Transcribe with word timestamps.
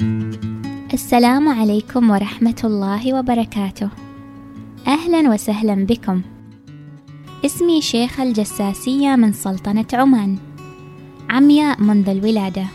السلام 0.00 1.48
عليكم 1.48 2.10
ورحمة 2.10 2.60
الله 2.64 3.18
وبركاته. 3.18 3.88
أهلا 4.86 5.30
وسهلا 5.30 5.74
بكم. 5.74 6.22
اسمي 7.44 7.82
شيخة 7.82 8.22
الجساسية 8.22 9.16
من 9.16 9.32
سلطنة 9.32 9.86
عمان. 9.92 10.38
عمياء 11.30 11.80
منذ 11.80 12.08
الولادة. 12.08 12.66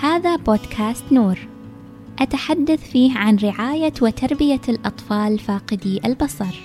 هذا 0.00 0.36
بودكاست 0.36 1.04
نور. 1.12 1.38
أتحدث 2.18 2.90
فيه 2.90 3.18
عن 3.18 3.36
رعاية 3.36 3.92
وتربية 4.02 4.60
الأطفال 4.68 5.38
فاقدي 5.38 6.00
البصر. 6.04 6.60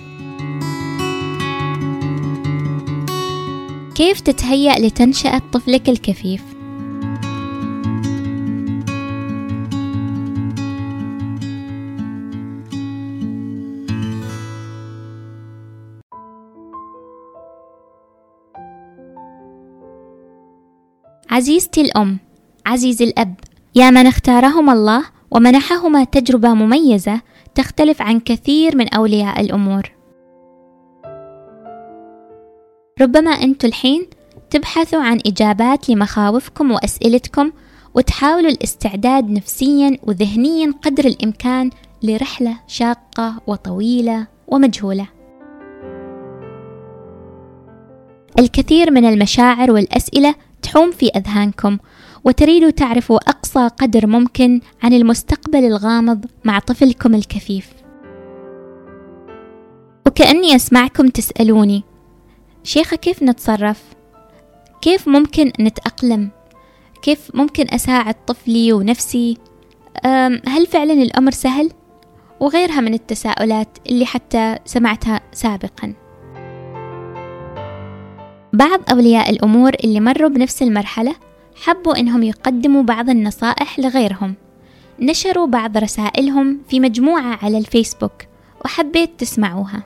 كيف 3.94 4.20
تتهيأ 4.20 4.78
لتنشأة 4.78 5.42
طفلك 5.52 5.88
الكفيف؟ 5.88 6.51
عزيزتي 21.32 21.80
الأم 21.80 22.18
عزيزي 22.66 23.04
الأب 23.04 23.34
يا 23.74 23.90
من 23.90 24.06
اختارهما 24.06 24.72
الله 24.72 25.04
ومنحهما 25.30 26.04
تجربة 26.04 26.54
مميزة 26.54 27.20
تختلف 27.54 28.02
عن 28.02 28.20
كثير 28.20 28.76
من 28.76 28.88
أولياء 28.88 29.40
الأمور. 29.40 29.92
ربما 33.00 33.30
أنتم 33.30 33.68
الحين 33.68 34.06
تبحثوا 34.50 35.02
عن 35.02 35.20
إجابات 35.26 35.90
لمخاوفكم 35.90 36.70
وأسئلتكم 36.70 37.52
وتحاولوا 37.94 38.50
الاستعداد 38.50 39.30
نفسيا 39.30 39.98
وذهنيا 40.02 40.72
قدر 40.82 41.04
الإمكان 41.04 41.70
لرحلة 42.02 42.56
شاقة 42.66 43.40
وطويلة 43.46 44.26
ومجهولة. 44.48 45.21
الكثير 48.38 48.90
من 48.90 49.04
المشاعر 49.04 49.70
والأسئلة 49.72 50.34
تحوم 50.62 50.90
في 50.90 51.08
أذهانكم 51.08 51.78
وتريدوا 52.24 52.70
تعرفوا 52.70 53.18
أقصى 53.18 53.68
قدر 53.68 54.06
ممكن 54.06 54.60
عن 54.82 54.92
المستقبل 54.92 55.64
الغامض 55.64 56.24
مع 56.44 56.58
طفلكم 56.58 57.14
الكفيف 57.14 57.68
وكأني 60.06 60.56
أسمعكم 60.56 61.08
تسألوني 61.08 61.84
شيخة 62.64 62.96
كيف 62.96 63.22
نتصرف؟ 63.22 63.82
كيف 64.82 65.08
ممكن 65.08 65.52
نتأقلم؟ 65.60 66.30
كيف 67.02 67.30
ممكن 67.34 67.66
أساعد 67.70 68.14
طفلي 68.26 68.72
ونفسي؟ 68.72 69.38
هل 70.46 70.66
فعلا 70.66 70.92
الأمر 70.92 71.30
سهل؟ 71.30 71.70
وغيرها 72.40 72.80
من 72.80 72.94
التساؤلات 72.94 73.78
اللي 73.86 74.06
حتى 74.06 74.58
سمعتها 74.64 75.20
سابقا 75.32 75.94
بعض 78.52 78.80
أولياء 78.90 79.30
الأمور 79.30 79.74
اللي 79.84 80.00
مروا 80.00 80.28
بنفس 80.28 80.62
المرحلة 80.62 81.14
حبوا 81.54 81.98
إنهم 81.98 82.22
يقدموا 82.22 82.82
بعض 82.82 83.10
النصائح 83.10 83.78
لغيرهم. 83.78 84.34
نشروا 85.00 85.46
بعض 85.46 85.76
رسائلهم 85.76 86.60
في 86.68 86.80
مجموعة 86.80 87.38
على 87.42 87.58
الفيسبوك 87.58 88.12
وحبيت 88.64 89.10
تسمعوها. 89.20 89.82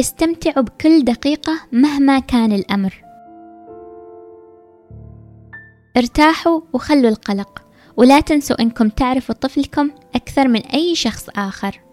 استمتعوا 0.00 0.64
بكل 0.64 1.04
دقيقة 1.04 1.52
مهما 1.72 2.18
كان 2.18 2.52
الأمر. 2.52 3.02
ارتاحوا 5.96 6.60
وخلوا 6.72 7.10
القلق 7.10 7.62
ولا 7.96 8.20
تنسوا 8.20 8.62
أنكم 8.62 8.88
تعرفوا 8.88 9.34
طفلكم 9.34 9.90
أكثر 10.14 10.48
من 10.48 10.60
أي 10.60 10.94
شخص 10.94 11.28
آخر. 11.36 11.89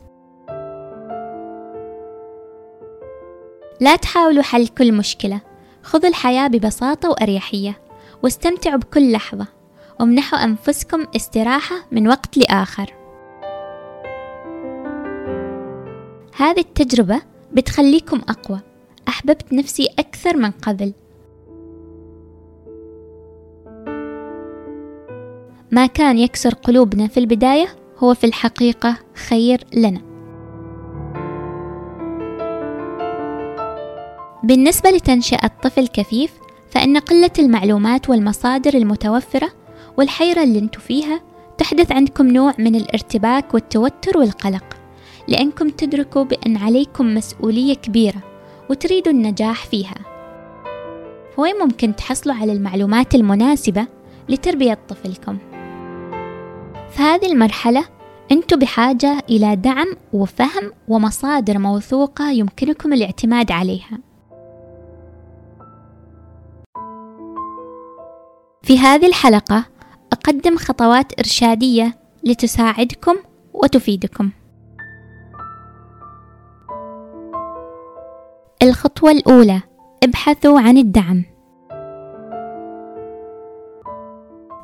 لا 3.81 3.95
تحاولوا 3.95 4.43
حل 4.43 4.67
كل 4.67 4.93
مشكلة. 4.93 5.41
خذوا 5.83 6.09
الحياة 6.09 6.47
ببساطة 6.47 7.09
وأريحية 7.09 7.81
واستمتعوا 8.23 8.77
بكل 8.77 9.11
لحظة. 9.11 9.47
وامنحوا 9.99 10.43
أنفسكم 10.43 11.05
استراحة 11.15 11.75
من 11.91 12.07
وقت 12.07 12.37
لآخر. 12.37 12.93
هذه 16.37 16.59
التجربة 16.59 17.21
بتخليكم 17.53 18.21
أقوى. 18.29 18.59
أحببت 19.07 19.53
نفسي 19.53 19.87
أكثر 19.99 20.37
من 20.37 20.51
قبل. 20.51 20.93
ما 25.71 25.85
كان 25.85 26.17
يكسر 26.17 26.53
قلوبنا 26.53 27.07
في 27.07 27.19
البداية 27.19 27.67
هو 27.97 28.13
في 28.13 28.23
الحقيقة 28.23 28.97
خير 29.29 29.63
لنا. 29.73 30.16
بالنسبة 34.47 34.89
لتنشئة 34.89 35.47
طفل 35.47 35.87
كفيف 35.87 36.31
فإن 36.69 36.97
قلة 36.97 37.31
المعلومات 37.39 38.09
والمصادر 38.09 38.73
المتوفرة 38.73 39.49
والحيرة 39.97 40.43
اللي 40.43 40.59
انتو 40.59 40.79
فيها 40.79 41.21
تحدث 41.57 41.91
عندكم 41.91 42.27
نوع 42.27 42.53
من 42.59 42.75
الارتباك 42.75 43.53
والتوتر 43.53 44.17
والقلق 44.17 44.63
لأنكم 45.27 45.69
تدركوا 45.69 46.23
بأن 46.23 46.57
عليكم 46.57 47.15
مسؤولية 47.15 47.73
كبيرة 47.73 48.23
وتريدوا 48.69 49.13
النجاح 49.13 49.65
فيها. 49.65 49.97
فوين 51.35 51.55
ممكن 51.59 51.95
تحصلوا 51.95 52.35
على 52.35 52.51
المعلومات 52.51 53.15
المناسبة 53.15 53.87
لتربية 54.29 54.79
طفلكم؟ 54.89 55.37
في 56.91 57.01
هذه 57.01 57.31
المرحلة 57.31 57.85
أنتم 58.31 58.59
بحاجة 58.59 59.23
إلى 59.29 59.55
دعم 59.55 59.87
وفهم 60.13 60.71
ومصادر 60.87 61.59
موثوقة 61.59 62.31
يمكنكم 62.31 62.93
الاعتماد 62.93 63.51
عليها. 63.51 64.06
في 68.67 68.79
هذه 68.79 69.07
الحلقة 69.07 69.65
أقدم 70.13 70.57
خطوات 70.57 71.19
إرشادية 71.19 71.97
لتساعدكم 72.23 73.15
وتفيدكم. 73.53 74.29
الخطوة 78.63 79.11
الأولى 79.11 79.61
ابحثوا 80.03 80.59
عن 80.59 80.77
الدعم. 80.77 81.23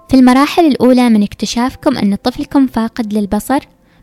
في 0.10 0.14
المراحل 0.20 0.66
الأولى 0.66 1.10
من 1.10 1.24
اكتشافكم 1.24 1.98
أن 1.98 2.16
طفلكم 2.16 2.68
فاقد 2.68 3.14
للبصر 3.14 3.60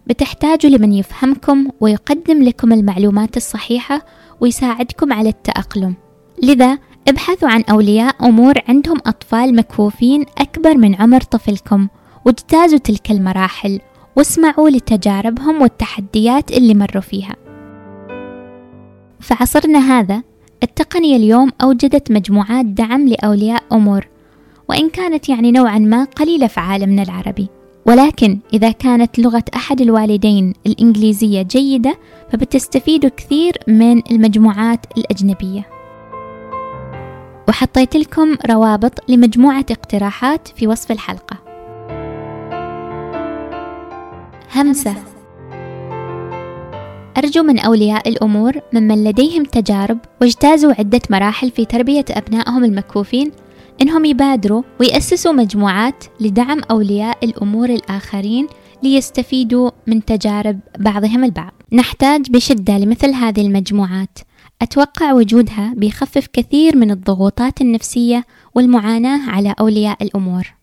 بتحتاجوا 0.07 0.71
لمن 0.71 0.93
يفهمكم 0.93 1.69
ويقدم 1.81 2.43
لكم 2.43 2.73
المعلومات 2.73 3.37
الصحيحة 3.37 4.03
ويساعدكم 4.41 5.13
على 5.13 5.29
التأقلم. 5.29 5.95
لذا 6.43 6.79
ابحثوا 7.09 7.49
عن 7.49 7.65
أولياء 7.71 8.29
أمور 8.29 8.55
عندهم 8.69 8.97
أطفال 9.07 9.57
مكفوفين 9.57 10.25
أكبر 10.39 10.77
من 10.77 10.95
عمر 10.95 11.21
طفلكم. 11.21 11.89
واجتازوا 12.25 12.79
تلك 12.79 13.11
المراحل 13.11 13.81
واسمعوا 14.17 14.71
لتجاربهم 14.71 15.63
والتحديات 15.63 16.51
اللي 16.51 16.75
مروا 16.75 17.03
فيها. 17.03 17.37
في 19.21 19.35
عصرنا 19.41 19.79
هذا 19.79 20.23
التقنية 20.63 21.17
اليوم 21.17 21.51
أوجدت 21.63 22.13
مجموعات 22.13 22.67
دعم 22.67 23.09
لأولياء 23.09 23.63
أمور 23.73 24.09
وإن 24.69 24.89
كانت 24.89 25.29
يعني 25.29 25.53
نوعا 25.53 25.79
ما 25.79 26.05
قليلة 26.05 26.47
في 26.47 26.61
عالمنا 26.61 27.03
العربي. 27.03 27.49
ولكن 27.87 28.39
إذا 28.53 28.71
كانت 28.71 29.19
لغة 29.19 29.45
أحد 29.55 29.81
الوالدين 29.81 30.55
الإنجليزية 30.67 31.43
جيدة 31.43 31.99
فبتستفيدوا 32.33 33.11
كثير 33.17 33.59
من 33.69 34.03
المجموعات 34.11 34.87
الأجنبية. 34.99 35.80
وحطيت 37.51 37.97
لكم 37.97 38.37
روابط 38.51 39.11
لمجموعة 39.11 39.65
اقتراحات 39.71 40.49
في 40.49 40.67
وصف 40.67 40.93
الحلقة. 40.93 41.37
همسة. 44.55 44.95
أرجو 47.19 47.43
من 47.43 47.59
أولياء 47.59 48.09
الأمور 48.09 48.53
ممن 48.73 49.05
لديهم 49.05 49.45
تجارب 49.45 49.99
واجتازوا 50.21 50.73
عدة 50.79 51.01
مراحل 51.11 51.51
في 51.51 51.65
تربية 51.65 52.05
أبنائهم 52.11 52.65
المكفوفين 52.65 53.31
إنهم 53.83 54.05
يبادروا 54.05 54.63
ويأسسوا 54.81 55.33
مجموعات 55.33 56.05
لدعم 56.21 56.61
أولياء 56.71 57.25
الأمور 57.25 57.69
الآخرين 57.69 58.47
ليستفيدوا 58.83 59.71
من 59.87 60.05
تجارب 60.05 60.61
بعضهم 60.79 61.25
البعض. 61.25 61.53
نحتاج 61.73 62.31
بشدة 62.31 62.79
لمثل 62.79 63.11
هذه 63.11 63.41
المجموعات. 63.41 64.19
أتوقع 64.63 65.13
وجودها 65.13 65.75
بيخفف 65.77 66.27
كثير 66.33 66.77
من 66.77 66.91
الضغوطات 66.91 67.61
النفسية 67.61 68.25
والمعاناة 68.55 69.31
على 69.31 69.55
أولياء 69.61 70.03
الأمور. 70.03 70.55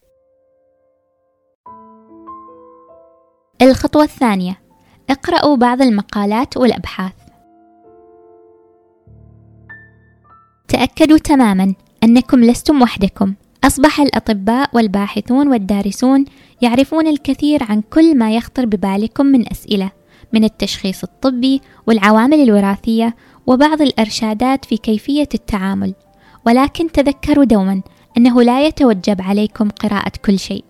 الخطوة 3.61 4.03
الثانية: 4.03 4.57
اقرأوا 5.09 5.55
بعض 5.55 5.81
المقالات 5.81 6.57
والأبحاث. 6.57 7.13
تأكدوا 10.67 11.17
تماما 11.17 11.73
أنكم 12.03 12.44
لستم 12.44 12.81
وحدكم 12.81 13.33
أصبح 13.63 13.99
الأطباء 13.99 14.69
والباحثون 14.73 15.47
والدارسون 15.47 16.25
يعرفون 16.61 17.07
الكثير 17.07 17.63
عن 17.63 17.81
كل 17.81 18.17
ما 18.17 18.35
يخطر 18.35 18.65
ببالكم 18.65 19.25
من 19.25 19.51
أسئلة 19.51 19.91
من 20.33 20.44
التشخيص 20.44 21.03
الطبي 21.03 21.62
والعوامل 21.88 22.41
الوراثية 22.41 23.15
وبعض 23.47 23.81
الإرشادات 23.81 24.65
في 24.65 24.77
كيفية 24.77 25.29
التعامل. 25.33 25.94
ولكن 26.45 26.91
تذكروا 26.91 27.44
دوما 27.44 27.81
أنه 28.18 28.41
لا 28.41 28.68
يتوجب 28.68 29.21
عليكم 29.21 29.69
قراءة 29.69 30.12
كل 30.25 30.39
شيء. 30.39 30.63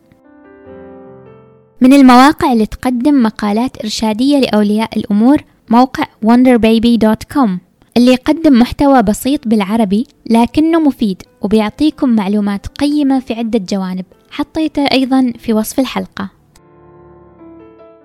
من 1.81 1.93
المواقع 1.93 2.53
اللي 2.53 2.65
تقدم 2.65 3.23
مقالات 3.23 3.77
إرشادية 3.83 4.37
لأولياء 4.37 4.97
الأمور 4.97 5.37
موقع 5.69 6.03
wonderbaby.com 6.25 7.49
اللي 7.97 8.11
يقدم 8.13 8.59
محتوى 8.59 9.01
بسيط 9.03 9.47
بالعربي 9.47 10.07
لكنه 10.29 10.79
مفيد 10.79 11.21
وبيعطيكم 11.41 12.09
معلومات 12.09 12.67
قيمة 12.67 13.19
في 13.19 13.33
عدة 13.33 13.59
جوانب. 13.59 14.05
حطيته 14.31 14.85
أيضا 14.91 15.33
في 15.39 15.53
وصف 15.53 15.79
الحلقة. 15.79 16.36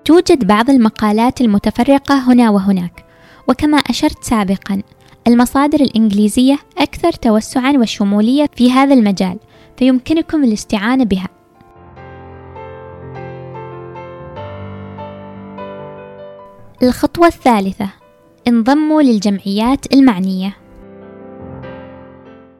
توجد 0.05 0.47
بعض 0.47 0.69
المقالات 0.69 1.41
المتفرقة 1.41 2.31
هنا 2.31 2.49
وهناك. 2.49 3.05
وكما 3.47 3.77
أشرت 3.77 4.23
سابقا 4.23 4.81
المصادر 5.27 5.79
الإنجليزية 5.81 6.57
أكثر 6.77 7.11
توسعا 7.11 7.71
وشمولية 7.71 8.49
في 8.55 8.71
هذا 8.71 8.93
المجال 8.93 9.37
فيمكنكم 9.77 10.43
الاستعانة 10.43 11.03
بها. 11.03 11.27
الخطوة 16.83 17.27
الثالثة 17.27 17.89
انضموا 18.47 19.01
للجمعيات 19.01 19.93
المعنية. 19.93 20.55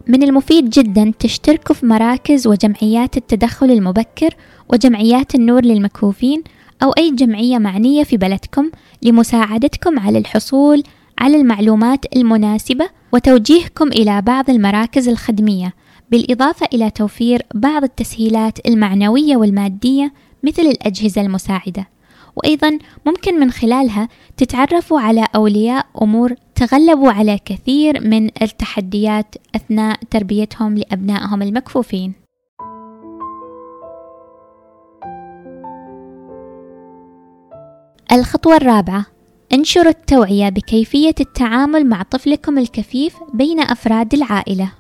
من 0.08 0.24
المفيد 0.24 0.70
جدا 0.70 1.14
تشتركوا 1.20 1.76
في 1.76 1.86
مراكز 1.86 2.48
وجمعيات 2.48 3.18
التدخل 3.18 3.72
المبكر 3.72 4.36
وجمعيات 4.70 5.36
النور 5.36 5.66
للمكفوفين 5.66 6.44
أو 6.84 6.92
أي 6.92 7.12
جمعية 7.12 7.58
معنية 7.58 8.04
في 8.04 8.18
بلدكم 8.18 8.72
لمساعدتكم 9.02 10.00
على 10.00 10.18
الحصول 10.18 10.84
على 11.20 11.38
المعلومات 11.38 12.16
المناسبة 12.16 12.90
وتوجيهكم 13.14 13.88
إلى 13.88 14.22
بعض 14.22 14.50
المراكز 14.50 15.08
الخدمية 15.08 15.74
بالإضافة 16.12 16.68
إلى 16.74 16.90
توفير 16.90 17.42
بعض 17.56 17.84
التسهيلات 17.84 18.68
المعنوية 18.68 19.38
والمادية 19.38 20.14
مثل 20.44 20.62
الأجهزة 20.62 21.22
المساعدة. 21.22 21.88
وأيضا 22.36 22.80
ممكن 23.06 23.40
من 23.40 23.52
خلالها 23.52 24.10
تتعرفوا 24.38 25.00
على 25.00 25.28
أولياء 25.36 25.86
أمور 26.02 26.36
تغلبوا 26.56 27.12
على 27.12 27.40
كثير 27.46 28.08
من 28.08 28.30
التحديات 28.42 29.36
أثناء 29.56 30.00
تربيتهم 30.12 30.78
لأبنائهم 30.78 31.42
المكفوفين. 31.42 32.23
الخطوة 38.14 38.56
الرابعة 38.56 39.06
انشروا 39.54 39.90
التوعية 39.90 40.50
بكيفية 40.50 41.16
التعامل 41.20 41.86
مع 41.86 42.04
طفلكم 42.04 42.58
الكفيف 42.58 43.16
بين 43.34 43.60
أفراد 43.60 44.14
العائلة. 44.14 44.72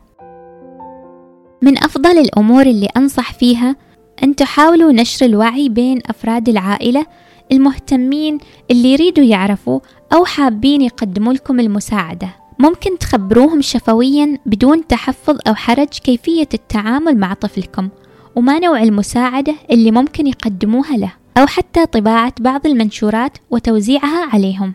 من 1.62 1.84
أفضل 1.84 2.18
الأمور 2.18 2.62
اللي 2.62 2.88
أنصح 2.98 3.34
فيها 3.34 3.76
أن 4.24 4.36
تحاولوا 4.36 4.92
نشر 4.92 5.26
الوعي 5.26 5.70
بين 5.70 6.02
أفراد 6.06 6.50
العائلة 6.50 7.06
المهتمين 7.52 8.38
اللي 8.72 8.94
يريدوا 8.94 9.24
يعرفوا 9.24 9.80
أو 10.14 10.26
حابين 10.26 10.82
يقدموا 10.82 11.34
لكم 11.34 11.60
المساعدة. 11.60 12.30
ممكن 12.60 12.98
تخبروهم 12.98 13.62
شفويا 13.62 14.38
بدون 14.46 14.88
تحفظ 14.88 15.38
أو 15.48 15.56
حرج 15.56 15.88
كيفية 15.88 16.50
التعامل 16.54 17.18
مع 17.18 17.34
طفلكم 17.34 17.90
وما 18.36 18.60
نوع 18.60 18.84
المساعدة 18.84 19.56
اللي 19.72 19.92
ممكن 19.92 20.28
يقدموها 20.28 20.98
له. 20.98 21.23
أو 21.38 21.46
حتى 21.46 21.86
طباعة 21.86 22.34
بعض 22.40 22.68
المنشورات 22.68 23.38
وتوزيعها 23.52 24.30
عليهم. 24.34 24.74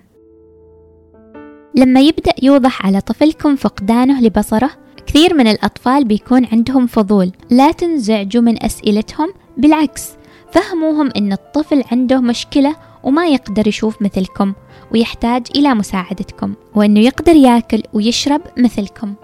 لما 1.75 2.01
يبدأ 2.01 2.33
يوضح 2.43 2.87
على 2.87 3.01
طفلكم 3.01 3.57
فقدانه 3.57 4.21
لبصره، 4.21 4.71
كثير 5.07 5.35
من 5.35 5.47
الأطفال 5.47 6.05
بيكون 6.05 6.47
عندهم 6.53 6.87
فضول، 6.87 7.31
لا 7.51 7.73
تنزعجوا 7.73 8.43
من 8.43 8.65
أسئلتهم، 8.65 9.29
بالعكس 9.57 10.09
فهموهم 10.53 11.11
إن 11.17 11.33
الطفل 11.33 11.85
عنده 11.93 12.21
مشكلة 12.21 12.77
وما 13.03 13.27
يقدر 13.27 13.67
يشوف 13.69 14.03
مثلكم 14.03 14.53
ويحتاج 14.93 15.47
إلى 15.57 15.75
مساعدتكم 15.75 16.55
وإنه 16.75 17.01
يقدر 17.01 17.37
ياكل 17.37 17.83
ويشرب 17.93 18.41
مثلكم. 18.59 19.15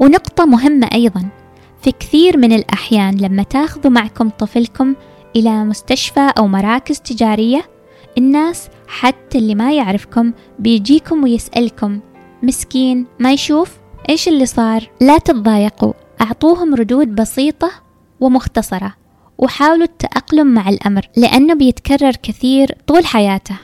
ونقطة 0.00 0.44
مهمة 0.44 0.88
أيضا 0.92 1.28
في 1.82 1.92
كثير 1.92 2.36
من 2.36 2.52
الأحيان 2.52 3.14
لما 3.14 3.42
تاخذوا 3.42 3.92
معكم 3.92 4.28
طفلكم 4.28 4.94
إلى 5.36 5.64
مستشفى 5.64 6.32
أو 6.38 6.46
مراكز 6.46 7.00
تجارية 7.00 7.62
الناس 8.18 8.68
حتى 8.86 9.38
اللي 9.38 9.54
ما 9.54 9.72
يعرفكم 9.72 10.32
بيجيكم 10.58 11.22
ويسألكم 11.22 12.00
مسكين 12.42 13.06
ما 13.18 13.32
يشوف؟ 13.32 13.76
إيش 14.08 14.28
اللي 14.28 14.46
صار؟ 14.46 14.90
لا 15.00 15.18
تتضايقوا 15.18 15.92
أعطوهم 16.20 16.74
ردود 16.74 17.14
بسيطة 17.14 17.70
ومختصرة 18.20 18.94
وحاولوا 19.38 19.84
التأقلم 19.84 20.46
مع 20.46 20.68
الأمر 20.68 21.08
لأنه 21.16 21.54
بيتكرر 21.54 22.12
كثير 22.22 22.76
طول 22.86 23.06
حياته. 23.06 23.56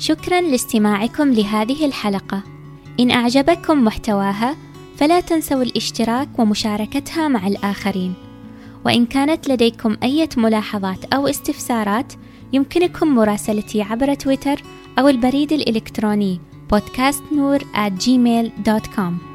شكرا 0.00 0.40
لاستماعكم 0.40 1.32
لهذه 1.32 1.86
الحلقة. 1.86 2.42
إن 3.00 3.10
أعجبكم 3.10 3.84
محتواها 3.84 4.56
فلا 4.96 5.20
تنسوا 5.20 5.62
الاشتراك 5.62 6.28
ومشاركتها 6.38 7.28
مع 7.28 7.46
الآخرين. 7.46 8.14
وإن 8.84 9.06
كانت 9.06 9.48
لديكم 9.48 9.96
أي 10.02 10.28
ملاحظات 10.36 11.04
أو 11.04 11.26
استفسارات 11.28 12.12
يمكنكم 12.52 13.14
مراسلتي 13.14 13.82
عبر 13.82 14.14
تويتر 14.14 14.62
أو 14.98 15.08
البريد 15.08 15.52
الإلكتروني 15.52 16.40
podcastnoor 16.74 17.60
at 17.60 17.92
gmail.com 18.04 19.29